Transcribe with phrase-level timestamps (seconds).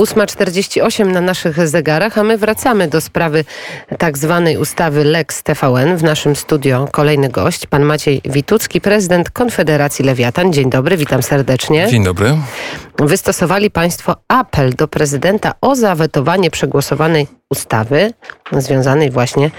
[0.00, 3.44] 8.48 na naszych zegarach, a my wracamy do sprawy
[3.98, 5.96] tak zwanej ustawy Lex TVN.
[5.96, 10.52] W naszym studio kolejny gość, pan Maciej Witucki, prezydent Konfederacji Lewiatan.
[10.52, 11.88] Dzień dobry, witam serdecznie.
[11.88, 12.36] Dzień dobry.
[12.98, 18.12] Wystosowali państwo apel do prezydenta o zawetowanie przegłosowanej ustawy
[18.52, 19.50] związanej właśnie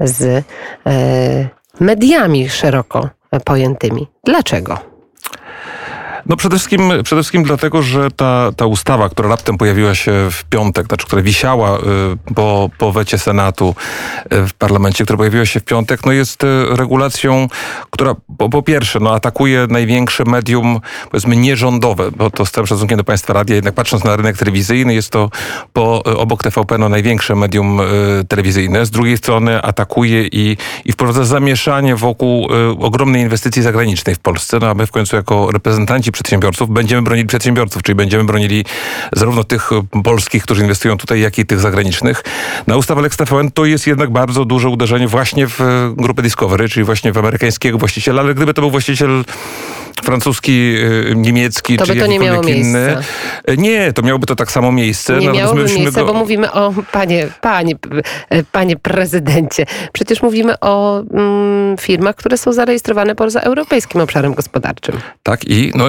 [0.00, 0.44] z
[0.86, 1.48] e,
[1.80, 3.08] mediami szeroko
[3.44, 4.06] pojętymi.
[4.24, 4.89] Dlaczego?
[6.26, 10.44] No przede wszystkim, przede wszystkim dlatego, że ta, ta ustawa, która raptem pojawiła się w
[10.44, 11.82] piątek, znaczy która wisiała y,
[12.34, 13.74] po, po wecie Senatu
[14.32, 17.48] y, w parlamencie, która pojawiła się w piątek, no jest y, regulacją,
[17.90, 20.80] która po, po pierwsze no atakuje największe medium,
[21.10, 24.94] powiedzmy nierządowe, bo to z całym szacunkiem do państwa radia, jednak patrząc na rynek telewizyjny,
[24.94, 25.30] jest to
[25.72, 27.80] po, obok TVP no, największe medium
[28.28, 28.86] telewizyjne.
[28.86, 32.48] Z drugiej strony atakuje i, i wprowadza zamieszanie wokół
[32.80, 37.26] ogromnej inwestycji zagranicznej w Polsce, no a my w końcu jako reprezentanci przedsiębiorców, będziemy bronili
[37.26, 38.64] przedsiębiorców, czyli będziemy bronili
[39.12, 39.70] zarówno tych
[40.04, 42.22] polskich, którzy inwestują tutaj, jak i tych zagranicznych.
[42.66, 45.58] Na ustawa Lex TVN to jest jednak bardzo duże uderzenie właśnie w
[45.96, 49.24] grupę Discovery, czyli właśnie w amerykańskiego właściciela, ale gdyby to był właściciel
[50.04, 50.76] francuski,
[51.10, 52.86] y, niemiecki, to czy by to nie miało inny.
[52.86, 53.02] Miejsca.
[53.58, 55.18] Nie, to miałoby to tak samo miejsce.
[55.18, 56.06] Nie no, miałoby miejsca, go...
[56.06, 57.74] bo mówimy o, panie, panie,
[58.52, 64.96] panie prezydencie, przecież mówimy o mm, firmach, które są zarejestrowane poza europejskim obszarem gospodarczym.
[65.22, 65.84] Tak i no,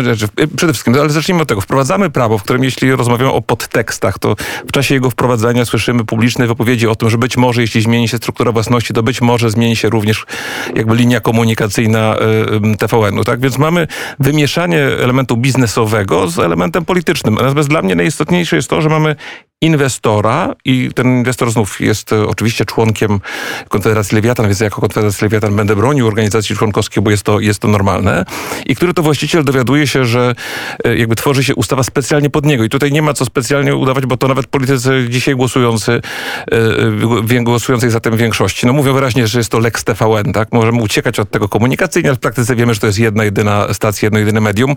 [0.56, 1.62] przede wszystkim, ale zacznijmy od tego.
[1.62, 4.36] Wprowadzamy prawo, w którym jeśli rozmawiamy o podtekstach, to
[4.68, 8.18] w czasie jego wprowadzania słyszymy publiczne wypowiedzi o tym, że być może jeśli zmieni się
[8.18, 10.26] struktura własności, to być może zmieni się również
[10.76, 12.16] jakby linia komunikacyjna
[12.74, 13.24] y, TVN-u.
[13.24, 13.88] Tak więc mamy
[14.20, 17.36] wymieszanie elementu biznesowego z elementem politycznym.
[17.36, 19.16] Natomiast dla mnie najistotniejsze jest to, że mamy
[19.62, 23.20] inwestora i ten inwestor znów jest e, oczywiście członkiem
[23.70, 27.68] Konfederacji Lewiatan, więc jako Konfederacja Lewiatan będę bronił organizacji członkowskiej, bo jest to, jest to
[27.68, 28.26] normalne.
[28.66, 30.36] I który to właściciel dowiaduje się, że
[30.84, 32.64] e, jakby tworzy się ustawa specjalnie pod niego.
[32.64, 36.02] I tutaj nie ma co specjalnie udawać, bo to nawet politycy dzisiaj głosujący,
[37.32, 40.52] e, głosującej za tym większości, no mówią wyraźnie, że jest to Lex TVN, tak?
[40.52, 44.06] Możemy uciekać od tego komunikacyjnie, ale w praktyce wiemy, że to jest jedna, jedyna stacja,
[44.06, 44.76] jedno, jedyne medium.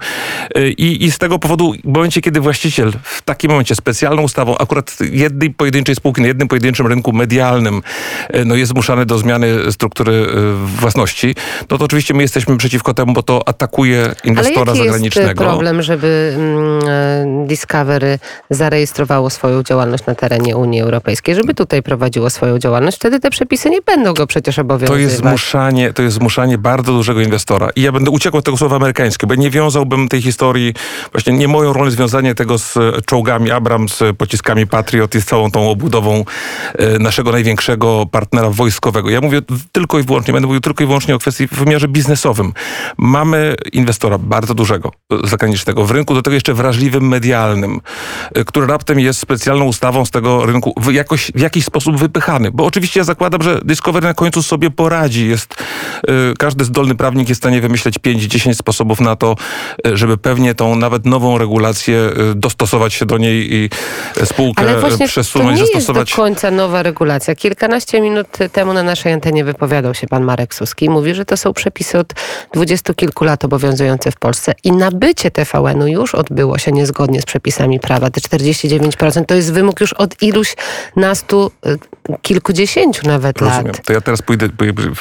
[0.76, 4.73] I, i z tego powodu, w momencie, kiedy właściciel w takim momencie specjalną ustawą, akurat
[4.78, 7.82] akurat jednej pojedynczej spółki na jednym pojedynczym rynku medialnym
[8.28, 11.34] e, no jest zmuszany do zmiany struktury e, własności,
[11.70, 15.28] no to oczywiście my jesteśmy przeciwko temu, bo to atakuje inwestora Ale jaki zagranicznego.
[15.28, 18.18] jest problem, żeby mm, e, Discovery
[18.50, 23.70] zarejestrowało swoją działalność na terenie Unii Europejskiej, żeby tutaj prowadziło swoją działalność, wtedy te przepisy
[23.70, 24.96] nie będą go przecież obowiązywać.
[24.96, 27.70] To jest zmuszanie, to jest zmuszanie bardzo dużego inwestora.
[27.76, 30.74] I ja będę uciekł od tego słowa amerykańskiego, bo nie wiązałbym tej historii,
[31.12, 36.24] właśnie nie moją rolą związanie tego z czołgami Abrams, pociskami Patriot jest całą tą obudową
[36.78, 39.10] e, naszego największego partnera wojskowego.
[39.10, 39.40] Ja mówię
[39.72, 42.52] tylko i wyłącznie, będę mówił tylko i wyłącznie o kwestii w wymiarze biznesowym.
[42.98, 44.92] Mamy inwestora bardzo dużego,
[45.24, 47.80] e, zagranicznego, w rynku do tego jeszcze wrażliwym medialnym,
[48.34, 52.50] e, który raptem jest specjalną ustawą z tego rynku w, jakoś, w jakiś sposób wypychany.
[52.50, 55.28] Bo oczywiście ja zakładam, że Discovery na końcu sobie poradzi.
[55.28, 55.54] Jest,
[56.38, 59.36] każdy zdolny prawnik jest w stanie wymyśleć 5-10 sposobów na to,
[59.84, 63.70] żeby pewnie tą nawet nową regulację dostosować się do niej i
[64.56, 66.08] ale właśnie przesunąć, to nie zastosować.
[66.08, 67.34] jest do końca nowa regulacja.
[67.34, 71.36] Kilkanaście minut temu na naszej antenie wypowiadał się pan Marek Suski i mówi, że to
[71.36, 72.12] są przepisy od
[72.52, 77.80] dwudziestu kilku lat obowiązujące w Polsce i nabycie TVN-u już odbyło się niezgodnie z przepisami
[77.80, 78.10] prawa.
[78.10, 80.56] Te 49% to jest wymóg już od iluś
[80.96, 81.78] nastu, y,
[82.22, 83.66] kilkudziesięciu nawet Rozumiem.
[83.66, 83.84] lat.
[83.84, 84.48] To ja teraz pójdę,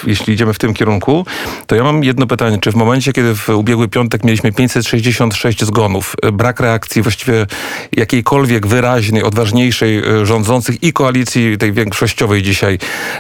[0.08, 1.26] jeśli idziemy w tym kierunku,
[1.68, 2.58] to ja mam jedno pytanie.
[2.62, 7.46] Czy w momencie, kiedy w ubiegły piątek mieliśmy 566 zgonów, brak reakcji właściwie
[7.92, 12.80] jakiejkolwiek wyraźnej, odważnej najważniejszej e, rządzących i koalicji tej większościowej dzisiaj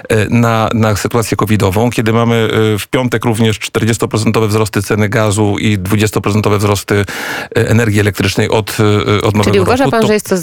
[0.09, 5.55] e, na, na sytuację covidową, kiedy mamy e, w piątek również 40% wzrosty ceny gazu
[5.59, 7.05] i 20% wzrosty
[7.55, 8.77] energii elektrycznej od,
[9.23, 10.07] od nowego Czyli uważa roku, pan, to...
[10.07, 10.35] że jest to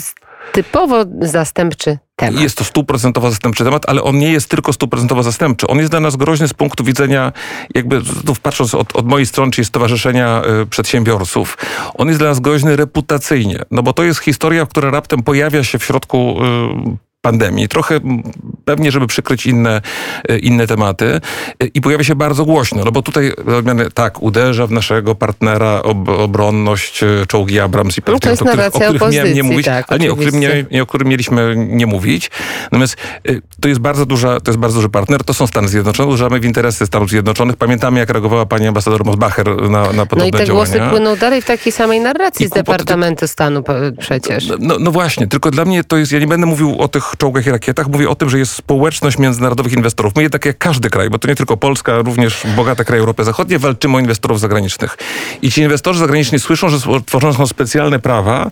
[0.53, 2.43] typowo zastępczy temat.
[2.43, 5.67] Jest to stuprocentowo zastępczy temat, ale on nie jest tylko stuprocentowo zastępczy.
[5.67, 7.33] On jest dla nas groźny z punktu widzenia,
[7.75, 8.01] jakby
[8.43, 11.59] patrząc od, od mojej strony, czyli Stowarzyszenia y, Przedsiębiorców,
[11.95, 15.79] on jest dla nas groźny reputacyjnie, no bo to jest historia, która raptem pojawia się
[15.79, 16.37] w środku
[16.97, 18.01] y, pandemii, trochę
[18.65, 19.81] pewnie, żeby przykryć inne,
[20.29, 21.21] e, inne tematy
[21.63, 23.33] e, i pojawia się bardzo głośno, no bo tutaj
[23.95, 28.77] tak, uderza w naszego partnera ob, obronność, e, czołgi Abrams i Patriot, no o których,
[28.77, 31.55] o których miałem nie mówić, tak, ale nie o, którym nie, nie, o którym mieliśmy
[31.57, 32.31] nie mówić.
[32.63, 32.97] Natomiast
[33.61, 36.45] to jest bardzo duża, to jest bardzo duży partner, to są Stany Zjednoczone, uderzamy w
[36.45, 37.57] interesy Stanów Zjednoczonych.
[37.57, 40.53] Pamiętamy, jak reagowała pani ambasador Mosbacher na, na podobne No i te działania.
[40.53, 43.63] głosy płyną dalej w takiej samej narracji I z Departamentu Stanu
[43.99, 44.53] przecież.
[44.59, 47.47] No, no właśnie, tylko dla mnie to jest, ja nie będę mówił o tych czołgach
[47.47, 50.17] i rakietach, mówię o tym, że jest społeczność międzynarodowych inwestorów.
[50.17, 53.59] My jednak jak każdy kraj, bo to nie tylko Polska, również bogate kraje Europy Zachodniej,
[53.59, 54.99] walczymy o inwestorów zagranicznych.
[55.43, 58.51] I ci inwestorzy zagraniczni słyszą, że tworzone są specjalne prawa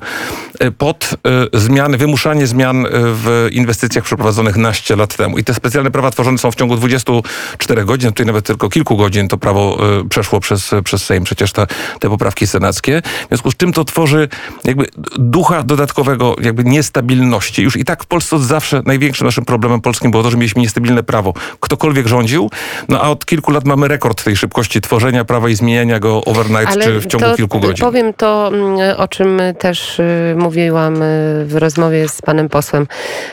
[0.60, 1.14] e, pod
[1.54, 5.38] e, zmiany, wymuszanie zmian e, w inwestycjach przeprowadzonych naście lat temu.
[5.38, 9.28] I te specjalne prawa tworzone są w ciągu 24 godzin, tutaj nawet tylko kilku godzin
[9.28, 9.78] to prawo
[10.10, 11.66] przeszło przez, przez Sejm, przecież te,
[12.00, 13.02] te poprawki senackie.
[13.24, 14.28] W związku z czym to tworzy
[14.64, 14.86] jakby
[15.18, 17.62] ducha dodatkowego jakby niestabilności.
[17.62, 20.62] Już i tak w Polsce od zawsze największym naszym problemem polskim było to, że mieliśmy
[20.62, 21.34] niestabilne prawo.
[21.60, 22.50] Ktokolwiek rządził,
[22.88, 26.72] no a od kilku lat mamy rekord tej szybkości tworzenia prawa i zmieniania go overnight
[26.72, 27.86] Ale czy w ciągu kilku godzin.
[27.86, 32.86] Powiem to, mm, o czym też y, mówiłam y, w rozmowie z panem posłem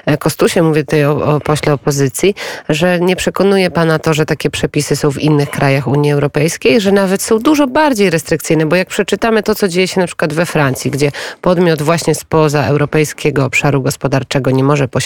[0.05, 2.35] e, Kostusiem, mówię tutaj o, o pośle opozycji,
[2.69, 6.91] że nie przekonuje pana to, że takie przepisy są w innych krajach Unii Europejskiej, że
[6.91, 10.45] nawet są dużo bardziej restrykcyjne, bo jak przeczytamy to, co dzieje się na przykład we
[10.45, 15.04] Francji, gdzie podmiot właśnie spoza europejskiego obszaru gospodarczego nie może posiadać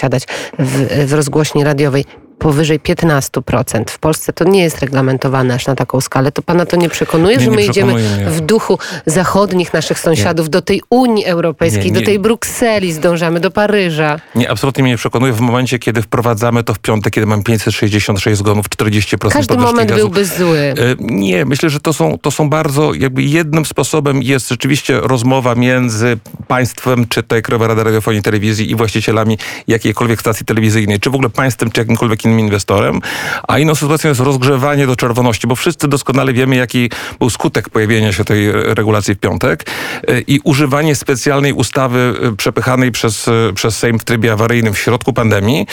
[0.60, 2.06] w, w rozgłośni radiowej
[2.40, 3.84] powyżej 15%.
[3.90, 6.32] W Polsce to nie jest reglamentowane aż na taką skalę.
[6.32, 8.26] To pana to nie przekonuje, nie, że my idziemy mnie.
[8.28, 10.50] w duchu zachodnich naszych sąsiadów nie.
[10.50, 14.20] do tej Unii Europejskiej, nie, do tej Brukseli zdążamy, do Paryża?
[14.36, 18.38] Nie, absolutnie mnie nie przekonuje w momencie, kiedy wprowadzamy to w piątek, kiedy mam 566
[18.38, 20.02] zgonów, 40% Każdy moment gazu.
[20.02, 20.60] byłby zły.
[20.60, 25.56] E, nie, myślę, że to są, to są bardzo, jakby jednym sposobem jest rzeczywiście rozmowa
[25.56, 29.38] między państwem, czy tej Krajowa Rada Radiofonii i Telewizji i właścicielami
[29.68, 33.00] jakiejkolwiek stacji telewizyjnej, czy w ogóle państwem, czy jakimkolwiek inwestorem,
[33.48, 36.90] a inną sytuacją jest rozgrzewanie do czerwoności, bo wszyscy doskonale wiemy, jaki
[37.20, 39.66] był skutek pojawienia się tej regulacji w piątek
[40.08, 44.80] e, i używanie specjalnej ustawy e, przepychanej przez, e, przez Sejm w trybie awaryjnym w
[44.80, 45.68] środku pandemii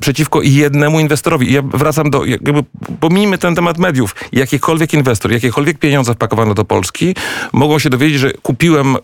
[0.00, 1.52] przeciwko jednemu inwestorowi.
[1.52, 2.52] Ja wracam do, jakby
[3.00, 4.14] pomijmy ten temat mediów.
[4.32, 7.14] Jakikolwiek inwestor, jakiekolwiek pieniądze wpakowano do Polski,
[7.52, 8.96] mogą się dowiedzieć, że kupiłem,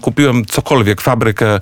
[0.00, 1.60] kupiłem cokolwiek, fabrykę,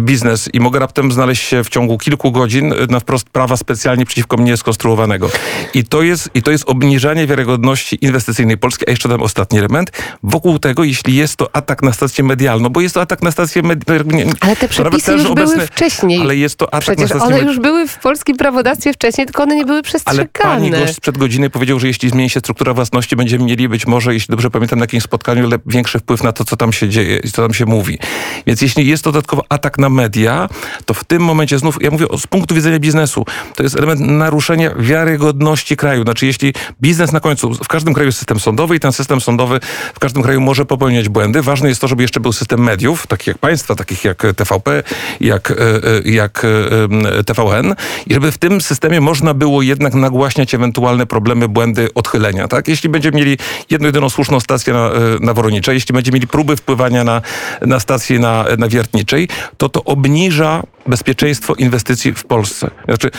[0.00, 4.06] biznes i mogę raptem znaleźć się w ciągu kilku godzin na wprost prawa specjalne specjalnie
[4.06, 5.30] przeciwko mnie skonstruowanego.
[5.74, 8.84] I to jest, i to jest obniżanie wiarygodności inwestycyjnej Polski.
[8.88, 9.90] A jeszcze dam ostatni element.
[10.22, 13.62] Wokół tego, jeśli jest to atak na stację medialną, bo jest to atak na stację
[13.62, 14.32] medialną.
[14.40, 16.20] Ale te przepisy już obecne, były wcześniej.
[16.20, 19.42] Ale jest to atak Przecież na stację one już były w polskim prawodawstwie wcześniej, tylko
[19.42, 20.28] one nie były przestrzegane.
[20.34, 23.86] Ale pani gość przed godziny powiedział, że jeśli zmieni się struktura własności, będziemy mieli być
[23.86, 27.20] może, jeśli dobrze pamiętam, na jakimś spotkaniu większy wpływ na to, co tam się dzieje
[27.24, 27.98] i co tam się mówi.
[28.46, 30.48] Więc jeśli jest to dodatkowo atak na media,
[30.84, 33.24] to w tym momencie znów, ja mówię z punktu widzenia biznesu,
[33.54, 36.02] to jest element naruszenia wiarygodności kraju.
[36.02, 39.60] Znaczy, jeśli biznes na końcu, w każdym kraju jest system sądowy i ten system sądowy
[39.94, 41.42] w każdym kraju może popełniać błędy.
[41.42, 44.82] Ważne jest to, żeby jeszcze był system mediów, takich jak państwa, takich jak TVP,
[45.20, 46.42] jak, e, e, jak
[47.18, 47.74] e, TVN
[48.06, 52.48] i żeby w tym systemie można było jednak nagłaśniać ewentualne problemy, błędy, odchylenia.
[52.48, 52.68] Tak?
[52.68, 53.38] Jeśli będziemy mieli
[53.70, 54.90] jedną, jedyną słuszną stację na,
[55.20, 55.32] na
[55.72, 57.22] jeśli będziemy mieli próby wpływania na,
[57.60, 62.70] na stację na, na Wiertniczej, to to obniża bezpieczeństwo inwestycji w Polsce.
[62.84, 63.10] Znaczy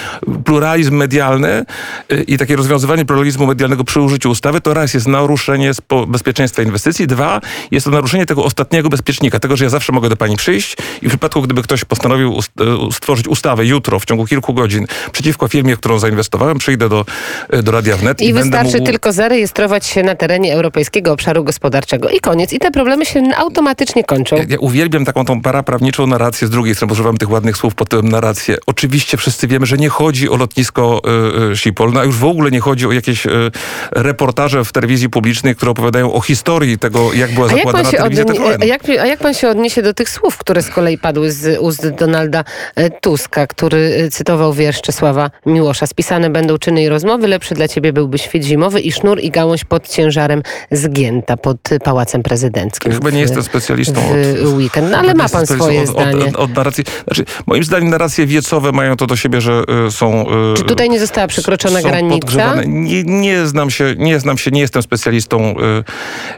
[0.46, 1.66] pluralizm medialny
[2.12, 5.72] y, i takie rozwiązywanie pluralizmu medialnego przy użyciu ustawy to raz jest naruszenie
[6.08, 10.18] bezpieczeństwa inwestycji, dwa jest to naruszenie tego ostatniego bezpiecznika, tego, że ja zawsze mogę do
[10.18, 14.54] pani przyjść i w przypadku, gdyby ktoś postanowił y, stworzyć ustawę jutro w ciągu kilku
[14.54, 17.06] godzin przeciwko firmie, którą zainwestowałem, przyjdę do,
[17.54, 18.86] y, do Radia Wnet i, i wystarczy mógł...
[18.86, 22.54] tylko zarejestrować się na terenie Europejskiego Obszaru Gospodarczego i koniec.
[22.54, 24.36] I te problemy się automatycznie kończą.
[24.36, 27.90] Ja, ja uwielbiam taką tą paraprawniczą narrację z drugiej strony, używam tych ładnych słów pod
[27.90, 28.58] tym narrację.
[28.66, 31.02] Oczywiście wszyscy wiemy, że nie chodzi o lotnisko
[31.48, 33.52] y, y, Schiphol, no a już w ogóle nie chodzi o jakieś y,
[33.92, 38.24] reportaże w telewizji publicznej, które opowiadają o historii tego, jak była zakładana jak telewizja
[38.62, 41.60] a, jak, a jak pan się odniesie do tych słów, które z kolei padły z
[41.60, 42.44] ust Donalda
[42.76, 45.88] e, Tuska, który e, cytował wiersz Czesława Miłosza.
[45.88, 49.66] Spisane będą czyny i rozmowy, lepszy dla ciebie byłby świt zimowy i sznur i gałąź
[49.66, 52.92] pod ciężarem zgięta pod Pałacem Prezydenckim.
[52.92, 56.26] Chyba nie jestem specjalistą w od, weekend, no, ale ma pan swoje od, zdanie.
[56.26, 56.84] Od, od, narracji.
[57.04, 60.26] Znaczy, moim zdaniem narracje wiecowe mają to do siebie, że y, są...
[60.52, 62.54] Y, Czy tutaj nie została przekroczona granica?
[62.66, 65.54] Nie, nie, znam się, nie znam się, nie jestem specjalistą, y,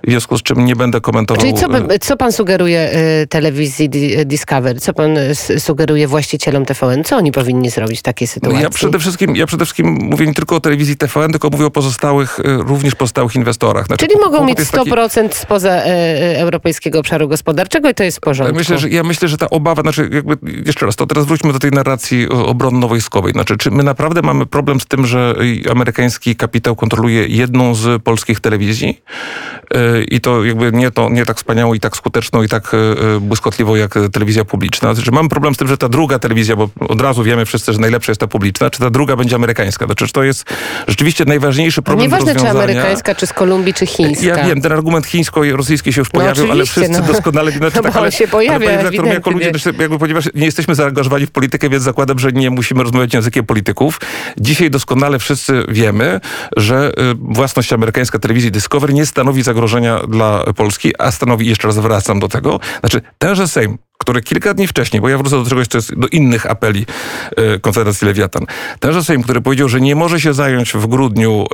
[0.03, 1.41] w związku z czym nie będę komentował.
[1.41, 1.67] Czyli co,
[2.01, 2.89] co pan sugeruje
[3.29, 3.89] telewizji
[4.25, 4.79] Discovery?
[4.79, 5.17] Co pan
[5.57, 7.03] sugeruje właścicielom TVN?
[7.03, 8.61] Co oni powinni zrobić w takiej sytuacji?
[8.61, 11.71] Ja przede wszystkim, ja przede wszystkim mówię nie tylko o telewizji TVN, tylko mówię o
[11.71, 13.85] pozostałych, również pozostałych inwestorach.
[13.85, 15.35] Znaczy, Czyli mogą mieć 100% taki...
[15.35, 15.71] spoza
[16.35, 18.55] Europejskiego Obszaru Gospodarczego i to jest w porządku.
[18.55, 21.59] Myślę, że, ja myślę, że ta obawa, znaczy jakby, jeszcze raz, to teraz wróćmy do
[21.59, 23.31] tej narracji obronno-wojskowej.
[23.31, 25.35] Znaczy, czy my naprawdę mamy problem z tym, że
[25.71, 29.01] amerykański kapitał kontroluje jedną z polskich telewizji
[29.73, 32.71] e, i to jakby nie, to, nie tak wspaniałą i tak skuteczną i tak
[33.21, 34.93] błyskotliwą jak telewizja publiczna.
[34.93, 37.79] Znaczy, mam problem z tym, że ta druga telewizja, bo od razu wiemy wszyscy, że
[37.79, 39.85] najlepsza jest ta publiczna, czy ta druga będzie amerykańska.
[39.85, 40.45] Znaczy, to jest
[40.87, 44.25] rzeczywiście najważniejszy problem Nieważne, czy amerykańska, czy z Kolumbii, czy chińska.
[44.25, 47.51] Ja wiem, ten argument chińsko-rosyjski się już no pojawił, ale wszyscy doskonale...
[47.51, 51.25] Znaczy, no, tak, ale, się pojawia, ale, redaktor, jako ludzie, jakby, ponieważ nie jesteśmy zaangażowani
[51.25, 54.01] w politykę, więc zakładam, że nie musimy rozmawiać językiem polityków.
[54.37, 56.19] Dzisiaj doskonale wszyscy wiemy,
[56.57, 61.77] że y, własność amerykańska telewizji Discovery nie stanowi zagrożenia dla Polski, a stanowi, jeszcze raz
[61.77, 65.67] wracam do tego, znaczy tenże Sejm który kilka dni wcześniej, bo ja wrócę do czegoś,
[65.67, 66.85] co jest do innych apeli
[67.55, 68.45] y, Konfederacji Lewiatan.
[68.79, 71.45] Tenże Sejm, który powiedział, że nie może się zająć w grudniu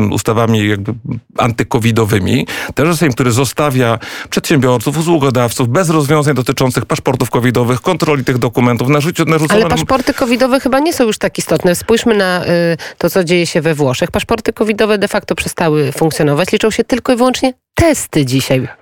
[0.00, 0.94] y, ustawami jakby
[1.38, 2.46] antykowidowymi.
[2.74, 3.98] Tenże Sejm, który zostawia
[4.30, 9.60] przedsiębiorców, usługodawców bez rozwiązań dotyczących paszportów covidowych, kontroli tych dokumentów, narzuci, narzucone...
[9.60, 11.74] Ale paszporty covidowe chyba nie są już tak istotne.
[11.74, 12.48] Spójrzmy na y,
[12.98, 14.10] to, co dzieje się we Włoszech.
[14.10, 16.52] Paszporty covidowe de facto przestały funkcjonować.
[16.52, 18.79] Liczą się tylko i wyłącznie testy dzisiaj.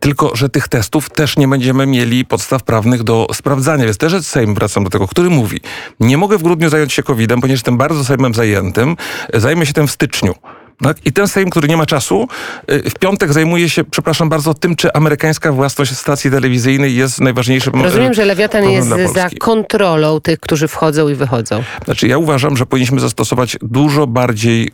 [0.00, 3.84] Tylko, że tych testów też nie będziemy mieli podstaw prawnych do sprawdzania.
[3.84, 5.60] Więc też Sejm, wracam do tego, który mówi,
[6.00, 8.96] nie mogę w grudniu zająć się COVID-em, ponieważ jestem bardzo Sejmem zajętym,
[9.34, 10.34] zajmę się tym w styczniu.
[10.82, 10.96] Tak?
[11.06, 12.28] I ten Sejm, który nie ma czasu,
[12.72, 17.82] y, w piątek zajmuje się, przepraszam bardzo, tym, czy amerykańska własność stacji telewizyjnej jest najważniejszym
[17.82, 21.62] Rozumiem, że Lewiatan jest za kontrolą tych, którzy wchodzą i wychodzą.
[21.84, 24.72] Znaczy, ja uważam, że powinniśmy zastosować dużo bardziej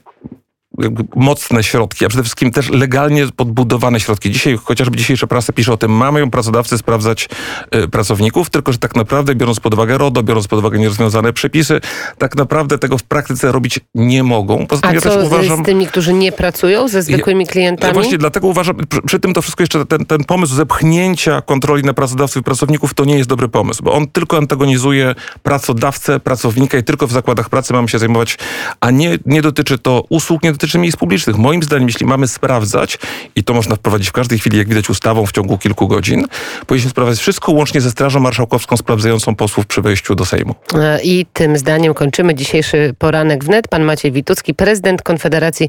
[1.17, 4.31] mocne środki, a przede wszystkim też legalnie podbudowane środki.
[4.31, 7.29] Dzisiaj, chociażby dzisiejsza prasa pisze o tym, mają pracodawcy sprawdzać
[7.75, 11.81] y, pracowników, tylko że tak naprawdę biorąc pod uwagę RODO, biorąc pod uwagę nierozwiązane przepisy,
[12.19, 14.67] tak naprawdę tego w praktyce robić nie mogą.
[14.67, 17.89] Poza tym a ja co uważam, z tymi, którzy nie pracują, ze zwykłymi klientami?
[17.89, 21.83] Ja właśnie dlatego uważam, przy, przy, tym to wszystko jeszcze ten, ten pomysł zepchnięcia kontroli
[21.83, 26.79] na pracodawców i pracowników to nie jest dobry pomysł, bo on tylko antagonizuje pracodawcę, pracownika
[26.79, 28.39] i tylko w zakładach pracy mamy się zajmować,
[28.81, 31.37] a nie, nie dotyczy to usług, nie dotyczy dotyczy miejsc publicznych.
[31.37, 32.99] Moim zdaniem, jeśli mamy sprawdzać,
[33.37, 36.27] i to można wprowadzić w każdej chwili, jak widać ustawą w ciągu kilku godzin,
[36.67, 40.55] powinniśmy sprawdzać wszystko łącznie ze Strażą Marszałkowską sprawdzającą posłów przy wejściu do Sejmu.
[40.75, 43.69] E, I tym zdaniem kończymy dzisiejszy poranek wnet.
[43.69, 45.69] Pan Maciej Witucki, prezydent Konfederacji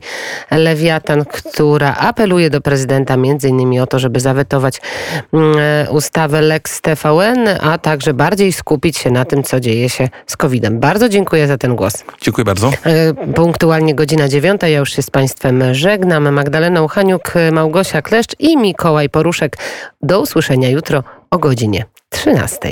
[0.51, 4.81] Lewiatan, która apeluje do prezydenta między innymi o to, żeby zawetować
[5.33, 10.09] mm, e, ustawę Lex TVN, a także bardziej skupić się na tym, co dzieje się
[10.27, 10.79] z COVID-em.
[10.79, 12.03] Bardzo dziękuję za ten głos.
[12.21, 12.71] Dziękuję bardzo.
[12.83, 14.67] E, punktualnie godzina dziewiąta.
[14.67, 16.33] Ja już się z Państwem żegnam.
[16.33, 19.57] Magdalena Uchaniuk, Małgosia Kleszcz i Mikołaj Poruszek.
[20.01, 22.69] Do usłyszenia jutro o godzinie 13.